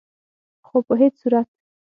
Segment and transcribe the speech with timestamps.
[0.67, 1.49] خو په هيڅ صورت